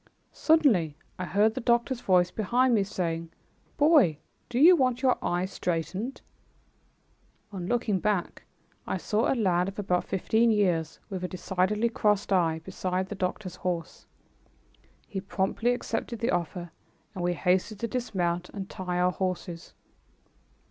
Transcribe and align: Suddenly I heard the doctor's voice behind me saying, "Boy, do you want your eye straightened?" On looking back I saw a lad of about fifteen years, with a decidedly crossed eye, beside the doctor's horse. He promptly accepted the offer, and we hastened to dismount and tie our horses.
Suddenly 0.33 0.97
I 1.19 1.25
heard 1.25 1.53
the 1.53 1.61
doctor's 1.61 2.01
voice 2.01 2.31
behind 2.31 2.73
me 2.73 2.83
saying, 2.83 3.29
"Boy, 3.77 4.17
do 4.49 4.57
you 4.57 4.75
want 4.75 5.03
your 5.03 5.15
eye 5.23 5.45
straightened?" 5.45 6.21
On 7.51 7.67
looking 7.67 7.99
back 7.99 8.41
I 8.87 8.97
saw 8.97 9.31
a 9.31 9.35
lad 9.37 9.67
of 9.67 9.77
about 9.77 10.03
fifteen 10.03 10.49
years, 10.49 10.99
with 11.11 11.23
a 11.23 11.27
decidedly 11.27 11.89
crossed 11.89 12.33
eye, 12.33 12.61
beside 12.63 13.09
the 13.09 13.13
doctor's 13.13 13.57
horse. 13.57 14.07
He 15.05 15.21
promptly 15.21 15.71
accepted 15.71 16.17
the 16.17 16.31
offer, 16.31 16.71
and 17.13 17.23
we 17.23 17.33
hastened 17.33 17.81
to 17.81 17.87
dismount 17.87 18.49
and 18.49 18.71
tie 18.71 18.97
our 18.97 19.11
horses. 19.11 19.75